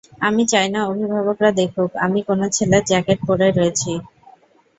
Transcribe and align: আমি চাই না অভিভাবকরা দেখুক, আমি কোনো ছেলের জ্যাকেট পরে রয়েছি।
আমি 0.27 0.43
চাই 0.51 0.67
না 0.73 0.79
অভিভাবকরা 0.89 1.49
দেখুক, 1.59 1.89
আমি 2.05 2.19
কোনো 2.27 2.45
ছেলের 2.55 2.83
জ্যাকেট 2.89 3.19
পরে 3.27 3.47
রয়েছি। 3.51 3.91